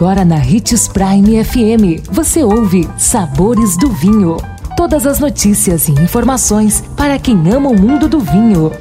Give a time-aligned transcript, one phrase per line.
[0.00, 4.38] Agora na Ritz Prime FM, você ouve Sabores do Vinho.
[4.74, 8.72] Todas as notícias e informações para quem ama o mundo do vinho.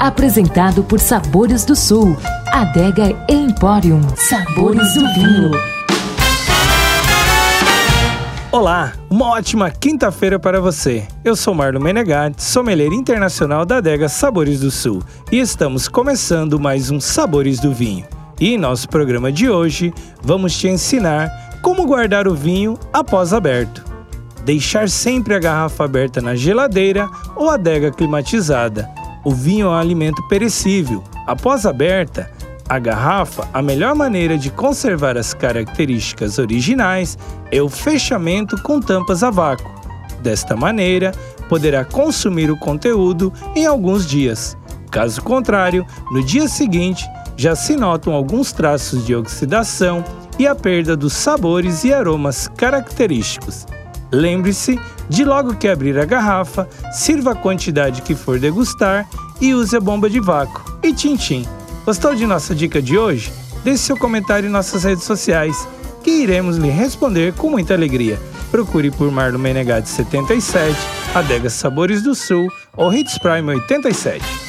[0.00, 2.16] Apresentado por Sabores do Sul,
[2.48, 4.00] Adega Emporium.
[4.16, 5.52] Sabores do Vinho.
[8.50, 11.06] Olá, uma ótima quinta-feira para você.
[11.22, 16.90] Eu sou Marlon Menegatti, sommelier internacional da adega Sabores do Sul e estamos começando mais
[16.90, 18.17] um Sabores do Vinho.
[18.40, 21.28] E em nosso programa de hoje, vamos te ensinar
[21.60, 23.84] como guardar o vinho após aberto.
[24.44, 28.88] Deixar sempre a garrafa aberta na geladeira ou adega climatizada.
[29.24, 31.02] O vinho é um alimento perecível.
[31.26, 32.30] Após aberta,
[32.68, 37.18] a garrafa, a melhor maneira de conservar as características originais
[37.50, 39.68] é o fechamento com tampas a vácuo.
[40.22, 41.12] Desta maneira,
[41.48, 44.56] poderá consumir o conteúdo em alguns dias.
[44.90, 47.04] Caso contrário, no dia seguinte
[47.38, 50.04] já se notam alguns traços de oxidação
[50.38, 53.64] e a perda dos sabores e aromas característicos.
[54.10, 59.08] Lembre-se de logo que abrir a garrafa, sirva a quantidade que for degustar
[59.40, 60.64] e use a bomba de vácuo.
[60.82, 61.46] E tchim,
[61.84, 63.32] Gostou de nossa dica de hoje?
[63.62, 65.66] Deixe seu comentário em nossas redes sociais,
[66.02, 68.18] que iremos lhe responder com muita alegria.
[68.50, 70.76] Procure por Marlon Menegatti 77,
[71.14, 74.48] Adega Sabores do Sul ou Hits Prime 87